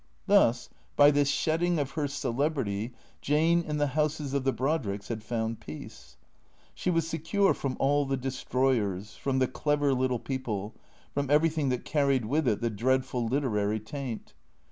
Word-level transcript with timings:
Thus, 0.25 0.67
by 0.95 1.11
this 1.11 1.27
shedding 1.29 1.77
of 1.77 1.91
her 1.91 2.07
celebrity, 2.07 2.91
Jane 3.21 3.61
in 3.61 3.77
the 3.77 3.85
houses 3.93 4.33
of 4.33 4.43
the 4.45 4.51
Brodricks 4.51 5.09
had 5.09 5.21
found 5.23 5.59
peace. 5.59 6.17
She 6.73 6.89
was 6.89 7.07
secure 7.07 7.53
from 7.53 7.77
all 7.79 8.07
the 8.07 8.17
destroyers, 8.17 9.13
from 9.15 9.37
the 9.37 9.47
clever 9.47 9.93
little 9.93 10.17
people, 10.17 10.73
from 11.13 11.29
everything 11.29 11.69
that 11.69 11.85
carried 11.85 12.25
with 12.25 12.47
it 12.47 12.61
the 12.61 12.71
dreadful 12.71 13.27
literary 13.27 13.79
taint. 13.79 14.33